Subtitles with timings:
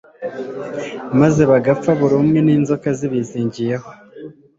[1.19, 3.89] maze bagapfa barumwe n'inzoka zibizingiyeho